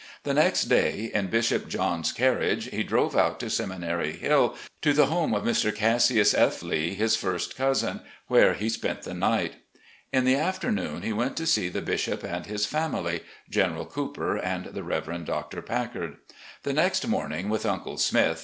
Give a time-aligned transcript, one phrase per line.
[0.23, 5.05] The next day, in Bishop Johns' carriage, he drove out to Seminary Hill to the
[5.05, 5.71] home of Mr.
[5.71, 6.63] Cassius F.
[6.63, 9.57] Lee, his first cousin, where he spent the night.
[10.11, 14.65] In the afternoon he went to see the bishop and his family— General Cooper and
[14.73, 15.61] the Reverend Dr.
[15.61, 16.17] Packard.
[16.63, 18.39] The next morning, with Uncle Smith, he *Mis.